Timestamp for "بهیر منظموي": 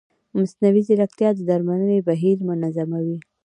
2.09-3.17